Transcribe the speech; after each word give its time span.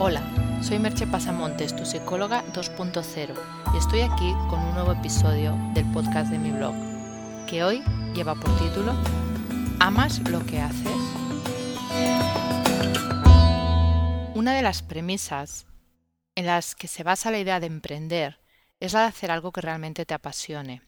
Hola, 0.00 0.22
soy 0.62 0.78
Merche 0.78 1.08
Pasamontes, 1.08 1.74
tu 1.74 1.84
psicóloga 1.84 2.44
2.0, 2.52 3.34
y 3.74 3.78
estoy 3.78 4.02
aquí 4.02 4.32
con 4.48 4.60
un 4.60 4.74
nuevo 4.74 4.92
episodio 4.92 5.58
del 5.74 5.84
podcast 5.86 6.30
de 6.30 6.38
mi 6.38 6.52
blog, 6.52 6.72
que 7.48 7.64
hoy 7.64 7.82
lleva 8.14 8.36
por 8.36 8.56
título 8.60 8.92
¿Amas 9.80 10.20
lo 10.30 10.46
que 10.46 10.60
haces? 10.60 10.86
Una 14.36 14.54
de 14.54 14.62
las 14.62 14.82
premisas 14.82 15.66
en 16.36 16.46
las 16.46 16.76
que 16.76 16.86
se 16.86 17.02
basa 17.02 17.32
la 17.32 17.40
idea 17.40 17.58
de 17.58 17.66
emprender 17.66 18.38
es 18.78 18.92
la 18.92 19.00
de 19.00 19.06
hacer 19.06 19.32
algo 19.32 19.50
que 19.50 19.62
realmente 19.62 20.06
te 20.06 20.14
apasione. 20.14 20.80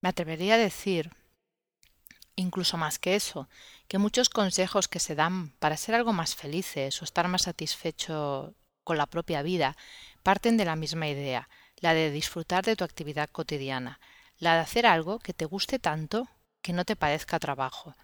Me 0.00 0.08
atrevería 0.08 0.54
a 0.54 0.58
decir 0.58 1.10
incluso 2.40 2.76
más 2.76 2.98
que 2.98 3.14
eso, 3.14 3.48
que 3.88 3.98
muchos 3.98 4.28
consejos 4.28 4.88
que 4.88 4.98
se 4.98 5.14
dan 5.14 5.50
para 5.58 5.76
ser 5.76 5.94
algo 5.94 6.12
más 6.12 6.34
felices 6.34 7.00
o 7.00 7.04
estar 7.04 7.28
más 7.28 7.42
satisfecho 7.42 8.54
con 8.84 8.98
la 8.98 9.06
propia 9.06 9.42
vida 9.42 9.76
parten 10.22 10.56
de 10.56 10.64
la 10.64 10.76
misma 10.76 11.08
idea, 11.08 11.48
la 11.76 11.94
de 11.94 12.10
disfrutar 12.10 12.64
de 12.64 12.76
tu 12.76 12.84
actividad 12.84 13.30
cotidiana, 13.30 14.00
la 14.38 14.54
de 14.54 14.60
hacer 14.60 14.86
algo 14.86 15.18
que 15.18 15.34
te 15.34 15.44
guste 15.44 15.78
tanto 15.78 16.28
que 16.62 16.72
no 16.72 16.84
te 16.84 16.96
parezca 16.96 17.38
trabajo. 17.38 17.94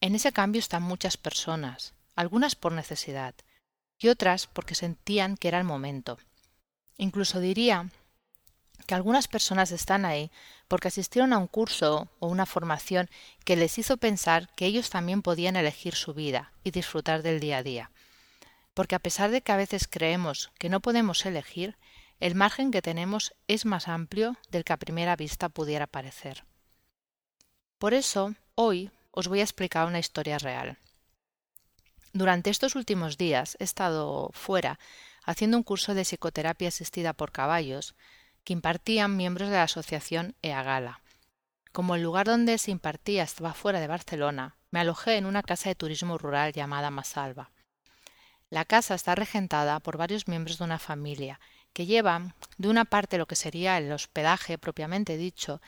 En 0.00 0.14
ese 0.14 0.32
cambio 0.32 0.58
están 0.58 0.82
muchas 0.82 1.16
personas, 1.16 1.94
algunas 2.16 2.54
por 2.56 2.72
necesidad 2.72 3.34
y 3.98 4.08
otras 4.08 4.46
porque 4.46 4.74
sentían 4.74 5.36
que 5.36 5.48
era 5.48 5.58
el 5.58 5.64
momento. 5.64 6.18
Incluso 6.96 7.40
diría 7.40 7.90
que 8.82 8.94
algunas 8.94 9.28
personas 9.28 9.72
están 9.72 10.04
ahí 10.04 10.30
porque 10.68 10.88
asistieron 10.88 11.32
a 11.32 11.38
un 11.38 11.46
curso 11.46 12.08
o 12.18 12.28
una 12.28 12.46
formación 12.46 13.08
que 13.44 13.56
les 13.56 13.78
hizo 13.78 13.96
pensar 13.96 14.48
que 14.54 14.66
ellos 14.66 14.90
también 14.90 15.22
podían 15.22 15.56
elegir 15.56 15.94
su 15.94 16.14
vida 16.14 16.52
y 16.64 16.70
disfrutar 16.70 17.22
del 17.22 17.40
día 17.40 17.58
a 17.58 17.62
día. 17.62 17.90
Porque 18.74 18.94
a 18.94 19.00
pesar 19.00 19.30
de 19.30 19.42
que 19.42 19.52
a 19.52 19.56
veces 19.56 19.88
creemos 19.88 20.50
que 20.58 20.68
no 20.68 20.80
podemos 20.80 21.24
elegir, 21.26 21.76
el 22.20 22.34
margen 22.34 22.70
que 22.70 22.82
tenemos 22.82 23.34
es 23.48 23.66
más 23.66 23.88
amplio 23.88 24.36
del 24.50 24.64
que 24.64 24.72
a 24.72 24.78
primera 24.78 25.16
vista 25.16 25.48
pudiera 25.48 25.86
parecer. 25.86 26.44
Por 27.78 27.94
eso, 27.94 28.34
hoy 28.54 28.90
os 29.10 29.28
voy 29.28 29.40
a 29.40 29.44
explicar 29.44 29.86
una 29.86 29.98
historia 29.98 30.38
real. 30.38 30.78
Durante 32.12 32.50
estos 32.50 32.76
últimos 32.76 33.18
días 33.18 33.56
he 33.58 33.64
estado 33.64 34.30
fuera 34.34 34.78
haciendo 35.24 35.56
un 35.56 35.62
curso 35.62 35.94
de 35.94 36.04
psicoterapia 36.04 36.68
asistida 36.68 37.12
por 37.12 37.32
caballos 37.32 37.94
que 38.44 38.52
impartían 38.52 39.16
miembros 39.16 39.48
de 39.48 39.56
la 39.56 39.64
asociación 39.64 40.34
EAGALA. 40.42 41.00
Como 41.72 41.94
el 41.94 42.02
lugar 42.02 42.26
donde 42.26 42.58
se 42.58 42.70
impartía 42.70 43.22
estaba 43.22 43.54
fuera 43.54 43.80
de 43.80 43.86
Barcelona, 43.86 44.56
me 44.70 44.80
alojé 44.80 45.16
en 45.16 45.26
una 45.26 45.42
casa 45.42 45.68
de 45.68 45.74
turismo 45.74 46.18
rural 46.18 46.52
llamada 46.52 46.90
Masalva. 46.90 47.50
La 48.50 48.64
casa 48.64 48.94
está 48.94 49.14
regentada 49.14 49.80
por 49.80 49.96
varios 49.96 50.28
miembros 50.28 50.58
de 50.58 50.64
una 50.64 50.78
familia, 50.78 51.40
que 51.72 51.86
llevan 51.86 52.34
de 52.58 52.68
una 52.68 52.84
parte 52.84 53.16
lo 53.16 53.26
que 53.26 53.36
sería 53.36 53.78
el 53.78 53.90
hospedaje 53.92 54.58
propiamente 54.58 55.16
dicho, 55.16 55.62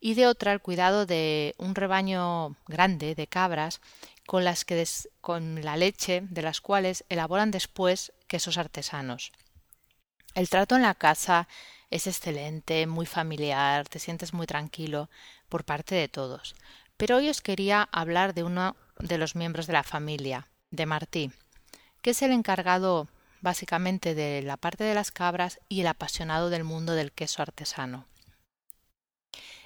y 0.00 0.14
de 0.14 0.26
otra 0.26 0.52
el 0.52 0.60
cuidado 0.60 1.06
de 1.06 1.54
un 1.58 1.74
rebaño 1.74 2.56
grande 2.66 3.14
de 3.14 3.26
cabras 3.26 3.80
con 4.26 4.44
las 4.44 4.64
que 4.64 4.86
con 5.20 5.64
la 5.64 5.76
leche 5.76 6.22
de 6.30 6.42
las 6.42 6.60
cuales 6.60 7.04
elaboran 7.08 7.50
después 7.50 8.12
quesos 8.28 8.58
artesanos. 8.58 9.32
El 10.34 10.48
trato 10.48 10.76
en 10.76 10.82
la 10.82 10.94
casa 10.94 11.48
es 11.90 12.06
excelente, 12.06 12.86
muy 12.86 13.06
familiar, 13.06 13.88
te 13.88 13.98
sientes 13.98 14.34
muy 14.34 14.46
tranquilo 14.46 15.08
por 15.48 15.64
parte 15.64 15.94
de 15.94 16.08
todos. 16.08 16.54
Pero 16.96 17.16
hoy 17.16 17.28
os 17.28 17.40
quería 17.40 17.88
hablar 17.92 18.34
de 18.34 18.42
uno 18.42 18.76
de 18.98 19.18
los 19.18 19.36
miembros 19.36 19.66
de 19.66 19.72
la 19.72 19.82
familia, 19.82 20.48
de 20.70 20.86
Martí, 20.86 21.32
que 22.02 22.10
es 22.10 22.22
el 22.22 22.32
encargado 22.32 23.08
básicamente 23.40 24.14
de 24.14 24.42
la 24.42 24.56
parte 24.56 24.84
de 24.84 24.94
las 24.94 25.10
cabras 25.10 25.60
y 25.68 25.80
el 25.80 25.86
apasionado 25.86 26.50
del 26.50 26.64
mundo 26.64 26.94
del 26.94 27.12
queso 27.12 27.40
artesano. 27.40 28.06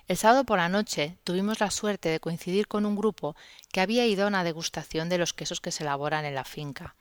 El 0.08 0.16
sábado 0.16 0.44
por 0.44 0.58
la 0.58 0.68
noche 0.68 1.16
tuvimos 1.24 1.60
la 1.60 1.70
suerte 1.70 2.08
de 2.10 2.20
coincidir 2.20 2.68
con 2.68 2.84
un 2.84 2.96
grupo 2.96 3.34
que 3.72 3.80
había 3.80 4.06
ido 4.06 4.24
a 4.24 4.28
una 4.28 4.44
degustación 4.44 5.08
de 5.08 5.18
los 5.18 5.32
quesos 5.32 5.60
que 5.60 5.70
se 5.70 5.84
elaboran 5.84 6.24
en 6.24 6.34
la 6.34 6.44
finca 6.44 6.94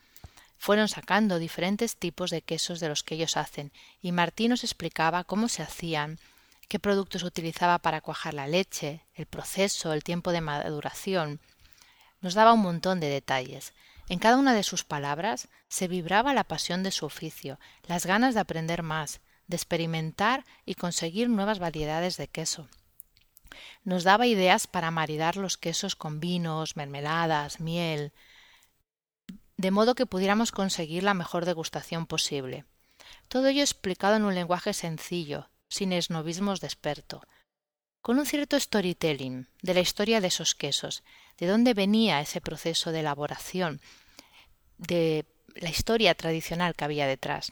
fueron 0.61 0.89
sacando 0.89 1.39
diferentes 1.39 1.95
tipos 1.95 2.29
de 2.29 2.43
quesos 2.43 2.79
de 2.79 2.87
los 2.87 3.01
que 3.01 3.15
ellos 3.15 3.35
hacen, 3.35 3.71
y 3.99 4.11
Martín 4.11 4.51
nos 4.51 4.63
explicaba 4.63 5.23
cómo 5.23 5.49
se 5.49 5.63
hacían, 5.63 6.19
qué 6.67 6.77
productos 6.77 7.23
utilizaba 7.23 7.79
para 7.79 8.01
cuajar 8.01 8.35
la 8.35 8.45
leche, 8.45 9.01
el 9.15 9.25
proceso, 9.25 9.91
el 9.91 10.03
tiempo 10.03 10.31
de 10.31 10.41
maduración. 10.41 11.39
Nos 12.21 12.35
daba 12.35 12.53
un 12.53 12.59
montón 12.59 12.99
de 12.99 13.09
detalles. 13.09 13.73
En 14.07 14.19
cada 14.19 14.37
una 14.37 14.53
de 14.53 14.61
sus 14.61 14.83
palabras 14.83 15.47
se 15.67 15.87
vibraba 15.87 16.31
la 16.35 16.43
pasión 16.43 16.83
de 16.83 16.91
su 16.91 17.07
oficio, 17.07 17.59
las 17.87 18.05
ganas 18.05 18.35
de 18.35 18.41
aprender 18.41 18.83
más, 18.83 19.19
de 19.47 19.55
experimentar 19.55 20.45
y 20.63 20.75
conseguir 20.75 21.27
nuevas 21.27 21.57
variedades 21.57 22.17
de 22.17 22.27
queso. 22.27 22.67
Nos 23.83 24.03
daba 24.03 24.27
ideas 24.27 24.67
para 24.67 24.91
maridar 24.91 25.37
los 25.37 25.57
quesos 25.57 25.95
con 25.95 26.19
vinos, 26.19 26.75
mermeladas, 26.75 27.59
miel, 27.59 28.13
de 29.61 29.69
modo 29.69 29.93
que 29.93 30.07
pudiéramos 30.07 30.51
conseguir 30.51 31.03
la 31.03 31.13
mejor 31.13 31.45
degustación 31.45 32.07
posible. 32.07 32.65
Todo 33.27 33.47
ello 33.47 33.61
explicado 33.61 34.15
en 34.15 34.23
un 34.23 34.33
lenguaje 34.33 34.73
sencillo, 34.73 35.49
sin 35.69 35.93
esnovismos 35.93 36.61
de 36.61 36.67
experto, 36.67 37.21
con 38.01 38.17
un 38.17 38.25
cierto 38.25 38.59
storytelling 38.59 39.47
de 39.61 39.73
la 39.75 39.81
historia 39.81 40.19
de 40.19 40.29
esos 40.29 40.55
quesos, 40.55 41.03
de 41.37 41.45
dónde 41.45 41.75
venía 41.75 42.21
ese 42.21 42.41
proceso 42.41 42.91
de 42.91 43.01
elaboración, 43.01 43.81
de 44.79 45.25
la 45.53 45.69
historia 45.69 46.15
tradicional 46.15 46.73
que 46.73 46.85
había 46.85 47.05
detrás, 47.05 47.51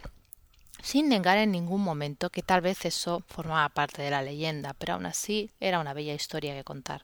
sin 0.81 1.09
negar 1.09 1.37
en 1.37 1.51
ningún 1.51 1.81
momento 1.81 2.31
que 2.31 2.41
tal 2.41 2.61
vez 2.61 2.85
eso 2.85 3.23
formaba 3.27 3.69
parte 3.69 4.01
de 4.01 4.09
la 4.09 4.23
leyenda, 4.23 4.73
pero 4.73 4.93
aún 4.93 5.05
así 5.05 5.51
era 5.59 5.79
una 5.79 5.93
bella 5.93 6.15
historia 6.15 6.55
que 6.55 6.63
contar. 6.63 7.03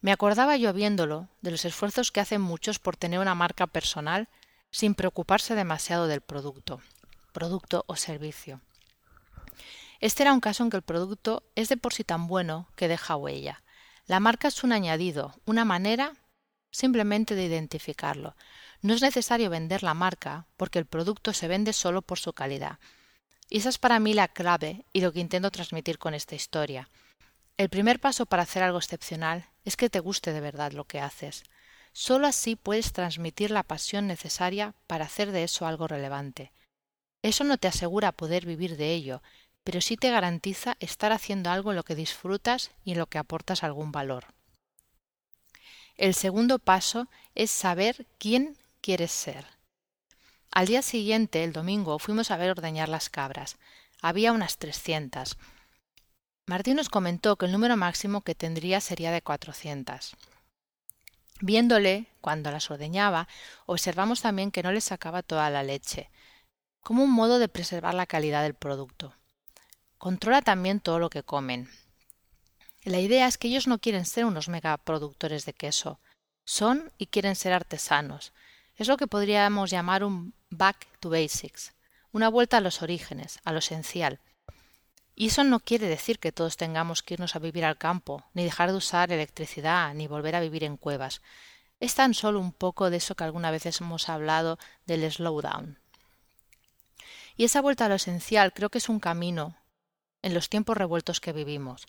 Me 0.00 0.12
acordaba 0.12 0.56
yo 0.56 0.72
viéndolo 0.72 1.28
de 1.42 1.50
los 1.50 1.64
esfuerzos 1.64 2.10
que 2.10 2.20
hacen 2.20 2.40
muchos 2.40 2.78
por 2.78 2.96
tener 2.96 3.20
una 3.20 3.34
marca 3.34 3.66
personal 3.66 4.28
sin 4.70 4.94
preocuparse 4.94 5.54
demasiado 5.54 6.06
del 6.06 6.22
producto, 6.22 6.80
producto 7.32 7.84
o 7.86 7.96
servicio. 7.96 8.60
Este 10.00 10.22
era 10.22 10.32
un 10.32 10.40
caso 10.40 10.62
en 10.62 10.70
que 10.70 10.78
el 10.78 10.82
producto 10.82 11.42
es 11.54 11.68
de 11.68 11.76
por 11.76 11.92
sí 11.92 12.04
tan 12.04 12.26
bueno 12.26 12.68
que 12.76 12.88
deja 12.88 13.16
huella. 13.16 13.62
La 14.06 14.20
marca 14.20 14.48
es 14.48 14.64
un 14.64 14.72
añadido, 14.72 15.34
una 15.44 15.66
manera 15.66 16.14
simplemente 16.70 17.34
de 17.34 17.44
identificarlo. 17.44 18.34
No 18.80 18.94
es 18.94 19.02
necesario 19.02 19.50
vender 19.50 19.82
la 19.82 19.92
marca 19.92 20.46
porque 20.56 20.78
el 20.78 20.86
producto 20.86 21.34
se 21.34 21.48
vende 21.48 21.74
solo 21.74 22.00
por 22.00 22.18
su 22.18 22.32
calidad. 22.32 22.78
Y 23.50 23.58
esa 23.58 23.68
es 23.68 23.78
para 23.78 24.00
mí 24.00 24.14
la 24.14 24.28
clave 24.28 24.86
y 24.92 25.02
lo 25.02 25.12
que 25.12 25.20
intento 25.20 25.50
transmitir 25.50 25.98
con 25.98 26.14
esta 26.14 26.36
historia. 26.36 26.88
El 27.58 27.68
primer 27.68 28.00
paso 28.00 28.24
para 28.24 28.44
hacer 28.44 28.62
algo 28.62 28.78
excepcional 28.78 29.49
es 29.64 29.76
que 29.76 29.90
te 29.90 30.00
guste 30.00 30.32
de 30.32 30.40
verdad 30.40 30.72
lo 30.72 30.84
que 30.84 31.00
haces. 31.00 31.44
Solo 31.92 32.26
así 32.26 32.56
puedes 32.56 32.92
transmitir 32.92 33.50
la 33.50 33.62
pasión 33.62 34.06
necesaria 34.06 34.74
para 34.86 35.06
hacer 35.06 35.32
de 35.32 35.44
eso 35.44 35.66
algo 35.66 35.88
relevante. 35.88 36.52
Eso 37.22 37.44
no 37.44 37.58
te 37.58 37.68
asegura 37.68 38.12
poder 38.12 38.46
vivir 38.46 38.76
de 38.76 38.92
ello, 38.92 39.22
pero 39.64 39.80
sí 39.80 39.96
te 39.96 40.10
garantiza 40.10 40.76
estar 40.80 41.12
haciendo 41.12 41.50
algo 41.50 41.70
en 41.70 41.76
lo 41.76 41.82
que 41.82 41.94
disfrutas 41.94 42.70
y 42.84 42.92
en 42.92 42.98
lo 42.98 43.06
que 43.06 43.18
aportas 43.18 43.62
algún 43.62 43.92
valor. 43.92 44.26
El 45.96 46.14
segundo 46.14 46.58
paso 46.58 47.08
es 47.34 47.50
saber 47.50 48.06
quién 48.18 48.56
quieres 48.80 49.12
ser. 49.12 49.46
Al 50.50 50.66
día 50.66 50.82
siguiente, 50.82 51.44
el 51.44 51.52
domingo, 51.52 51.98
fuimos 51.98 52.30
a 52.30 52.36
ver 52.36 52.50
ordeñar 52.50 52.88
las 52.88 53.10
cabras. 53.10 53.58
Había 54.00 54.32
unas 54.32 54.56
trescientas. 54.56 55.36
Martín 56.50 56.74
nos 56.74 56.88
comentó 56.88 57.36
que 57.36 57.46
el 57.46 57.52
número 57.52 57.76
máximo 57.76 58.22
que 58.22 58.34
tendría 58.34 58.80
sería 58.80 59.12
de 59.12 59.22
cuatrocientas. 59.22 60.16
Viéndole, 61.40 62.08
cuando 62.20 62.50
las 62.50 62.72
ordeñaba, 62.72 63.28
observamos 63.66 64.20
también 64.20 64.50
que 64.50 64.64
no 64.64 64.72
le 64.72 64.80
sacaba 64.80 65.22
toda 65.22 65.48
la 65.48 65.62
leche, 65.62 66.10
como 66.80 67.04
un 67.04 67.12
modo 67.12 67.38
de 67.38 67.46
preservar 67.46 67.94
la 67.94 68.06
calidad 68.06 68.42
del 68.42 68.54
producto. 68.54 69.14
Controla 69.96 70.42
también 70.42 70.80
todo 70.80 70.98
lo 70.98 71.08
que 71.08 71.22
comen. 71.22 71.70
La 72.82 72.98
idea 72.98 73.28
es 73.28 73.38
que 73.38 73.46
ellos 73.46 73.68
no 73.68 73.78
quieren 73.78 74.04
ser 74.04 74.24
unos 74.24 74.48
megaproductores 74.48 75.46
de 75.46 75.52
queso, 75.52 76.00
son 76.44 76.90
y 76.98 77.06
quieren 77.06 77.36
ser 77.36 77.52
artesanos. 77.52 78.32
Es 78.74 78.88
lo 78.88 78.96
que 78.96 79.06
podríamos 79.06 79.70
llamar 79.70 80.02
un 80.02 80.34
back 80.50 80.88
to 80.98 81.10
basics, 81.10 81.74
una 82.10 82.28
vuelta 82.28 82.56
a 82.56 82.60
los 82.60 82.82
orígenes, 82.82 83.38
a 83.44 83.52
lo 83.52 83.60
esencial, 83.60 84.18
y 85.20 85.26
eso 85.26 85.44
no 85.44 85.60
quiere 85.60 85.86
decir 85.86 86.18
que 86.18 86.32
todos 86.32 86.56
tengamos 86.56 87.02
que 87.02 87.12
irnos 87.12 87.36
a 87.36 87.40
vivir 87.40 87.66
al 87.66 87.76
campo, 87.76 88.24
ni 88.32 88.42
dejar 88.42 88.70
de 88.70 88.78
usar 88.78 89.12
electricidad, 89.12 89.92
ni 89.92 90.06
volver 90.06 90.34
a 90.34 90.40
vivir 90.40 90.64
en 90.64 90.78
cuevas. 90.78 91.20
Es 91.78 91.94
tan 91.94 92.14
solo 92.14 92.40
un 92.40 92.52
poco 92.52 92.88
de 92.88 92.96
eso 92.96 93.14
que 93.14 93.24
alguna 93.24 93.50
vez 93.50 93.66
hemos 93.66 94.08
hablado 94.08 94.58
del 94.86 95.12
slowdown. 95.12 95.78
Y 97.36 97.44
esa 97.44 97.60
vuelta 97.60 97.84
a 97.84 97.88
lo 97.90 97.96
esencial 97.96 98.54
creo 98.54 98.70
que 98.70 98.78
es 98.78 98.88
un 98.88 98.98
camino 98.98 99.58
en 100.22 100.32
los 100.32 100.48
tiempos 100.48 100.78
revueltos 100.78 101.20
que 101.20 101.34
vivimos. 101.34 101.86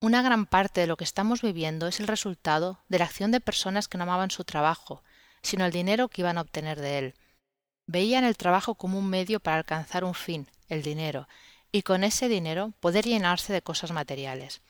Una 0.00 0.22
gran 0.22 0.46
parte 0.46 0.80
de 0.80 0.86
lo 0.86 0.96
que 0.96 1.04
estamos 1.04 1.42
viviendo 1.42 1.86
es 1.88 2.00
el 2.00 2.06
resultado 2.06 2.80
de 2.88 3.00
la 3.00 3.04
acción 3.04 3.32
de 3.32 3.40
personas 3.40 3.86
que 3.86 3.98
no 3.98 4.04
amaban 4.04 4.30
su 4.30 4.44
trabajo, 4.44 5.02
sino 5.42 5.66
el 5.66 5.72
dinero 5.72 6.08
que 6.08 6.22
iban 6.22 6.38
a 6.38 6.40
obtener 6.40 6.80
de 6.80 6.98
él. 7.00 7.14
Veían 7.86 8.24
el 8.24 8.38
trabajo 8.38 8.76
como 8.76 8.98
un 8.98 9.10
medio 9.10 9.40
para 9.40 9.58
alcanzar 9.58 10.04
un 10.04 10.14
fin, 10.14 10.48
el 10.70 10.82
dinero, 10.82 11.28
y 11.72 11.82
con 11.82 12.04
ese 12.04 12.28
dinero 12.28 12.72
poder 12.80 13.04
llenarse 13.04 13.52
de 13.52 13.62
cosas 13.62 13.92
materiales. 13.92 14.62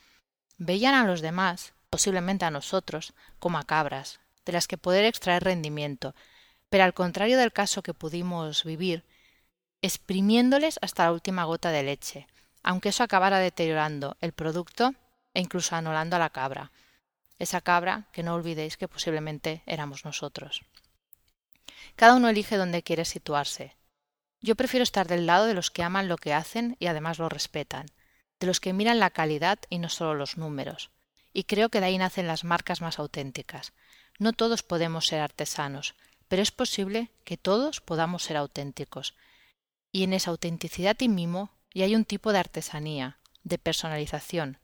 Veían 0.58 0.94
a 0.94 1.06
los 1.06 1.20
demás, 1.20 1.75
posiblemente 1.90 2.44
a 2.44 2.50
nosotros, 2.50 3.12
como 3.38 3.58
a 3.58 3.64
cabras, 3.64 4.20
de 4.44 4.52
las 4.52 4.66
que 4.66 4.78
poder 4.78 5.04
extraer 5.04 5.44
rendimiento, 5.44 6.14
pero 6.70 6.84
al 6.84 6.94
contrario 6.94 7.38
del 7.38 7.52
caso 7.52 7.82
que 7.82 7.94
pudimos 7.94 8.64
vivir, 8.64 9.04
exprimiéndoles 9.82 10.78
hasta 10.82 11.04
la 11.04 11.12
última 11.12 11.44
gota 11.44 11.70
de 11.70 11.82
leche, 11.82 12.26
aunque 12.62 12.88
eso 12.88 13.02
acabara 13.02 13.38
deteriorando 13.38 14.16
el 14.20 14.32
producto 14.32 14.94
e 15.34 15.40
incluso 15.40 15.76
anulando 15.76 16.16
a 16.16 16.19
la 16.19 16.31
cabra. 16.31 16.72
Esa 17.38 17.60
cabra 17.60 18.08
que 18.12 18.22
no 18.22 18.34
olvidéis 18.34 18.76
que 18.76 18.88
posiblemente 18.88 19.62
éramos 19.66 20.04
nosotros. 20.04 20.62
Cada 21.94 22.14
uno 22.14 22.28
elige 22.28 22.56
dónde 22.56 22.82
quiere 22.82 23.04
situarse. 23.04 23.76
Yo 24.41 24.55
prefiero 24.55 24.83
estar 24.83 25.09
del 25.09 25.27
lado 25.27 25.47
de 25.47 25.55
los 25.55 25.71
que 25.71 25.83
aman 25.83 26.09
lo 26.09 26.19
que 26.19 26.35
hacen 26.35 26.77
y 26.79 26.87
además 26.87 27.19
lo 27.19 27.29
respetan, 27.29 27.87
de 28.38 28.47
los 28.47 28.61
que 28.61 28.73
miran 28.73 28.99
la 28.99 29.11
calidad 29.11 29.59
y 29.71 29.79
no 29.79 29.88
solo 29.88 30.15
los 30.15 30.37
números. 30.37 30.91
Y 31.33 31.44
creo 31.44 31.69
que 31.69 31.81
de 31.81 31.87
ahí 31.87 31.99
nacen 31.99 32.27
las 32.27 32.44
marcas 32.44 32.81
más 32.81 32.99
auténticas. 32.99 33.73
No 34.19 34.33
todos 34.33 34.62
podemos 34.62 35.06
ser 35.06 35.21
artesanos, 35.21 35.94
pero 36.29 36.43
es 36.43 36.50
posible 36.50 37.11
que 37.25 37.37
todos 37.37 37.81
podamos 37.81 38.25
ser 38.25 38.37
auténticos. 38.37 39.15
Y 39.93 40.05
en 40.05 40.12
esa 40.12 40.31
autenticidad 40.31 40.97
y 41.00 41.09
mimo 41.09 41.50
y 41.73 41.82
hay 41.82 41.94
un 41.94 42.05
tipo 42.05 42.32
de 42.32 42.39
artesanía, 42.39 43.19
de 43.44 43.59
personalización. 43.59 44.59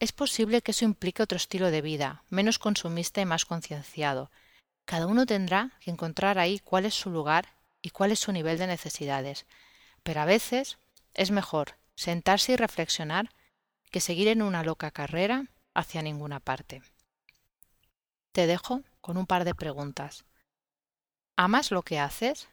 Es 0.00 0.12
posible 0.12 0.62
que 0.62 0.72
eso 0.72 0.84
implique 0.84 1.22
otro 1.22 1.36
estilo 1.36 1.70
de 1.70 1.82
vida, 1.82 2.24
menos 2.28 2.58
consumista 2.58 3.20
y 3.20 3.24
más 3.24 3.44
concienciado. 3.44 4.30
Cada 4.84 5.06
uno 5.06 5.26
tendrá 5.26 5.72
que 5.80 5.90
encontrar 5.90 6.38
ahí 6.38 6.58
cuál 6.58 6.84
es 6.84 6.94
su 6.94 7.10
lugar 7.10 7.53
y 7.84 7.90
cuál 7.90 8.12
es 8.12 8.18
su 8.18 8.32
nivel 8.32 8.56
de 8.56 8.66
necesidades. 8.66 9.44
Pero 10.02 10.22
a 10.22 10.24
veces 10.24 10.78
es 11.12 11.30
mejor 11.30 11.76
sentarse 11.94 12.52
y 12.52 12.56
reflexionar 12.56 13.28
que 13.90 14.00
seguir 14.00 14.28
en 14.28 14.40
una 14.40 14.64
loca 14.64 14.90
carrera 14.90 15.48
hacia 15.74 16.00
ninguna 16.00 16.40
parte. 16.40 16.82
Te 18.32 18.46
dejo 18.46 18.80
con 19.02 19.18
un 19.18 19.26
par 19.26 19.44
de 19.44 19.54
preguntas. 19.54 20.24
¿Amas 21.36 21.70
lo 21.70 21.82
que 21.82 21.98
haces? 21.98 22.48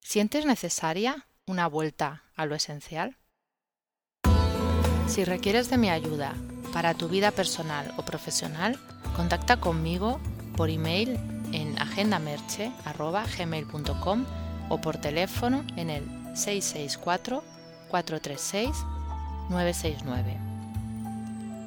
¿Sientes 0.00 0.44
necesaria 0.44 1.26
una 1.46 1.66
vuelta 1.66 2.24
a 2.36 2.44
lo 2.44 2.54
esencial? 2.54 3.16
Si 5.06 5.24
requieres 5.24 5.70
de 5.70 5.78
mi 5.78 5.88
ayuda 5.88 6.34
para 6.74 6.92
tu 6.92 7.08
vida 7.08 7.30
personal 7.30 7.94
o 7.96 8.04
profesional, 8.04 8.78
contacta 9.16 9.58
conmigo 9.58 10.20
por 10.56 10.68
email 10.68 11.37
agendamerche.gmail.com 11.98 14.24
o 14.68 14.80
por 14.80 14.98
teléfono 14.98 15.64
en 15.76 15.90
el 15.90 16.04
664-436-969. 16.34 17.42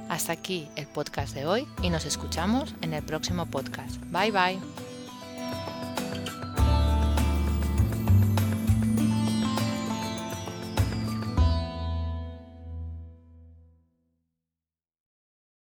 Hasta 0.09 0.33
aquí 0.33 0.67
el 0.75 0.87
podcast 0.87 1.33
de 1.33 1.45
hoy 1.45 1.65
y 1.81 1.89
nos 1.89 2.03
escuchamos 2.05 2.75
en 2.81 2.93
el 2.93 3.03
próximo 3.03 3.45
podcast. 3.45 3.95
Bye 4.11 4.31
bye. 4.31 4.90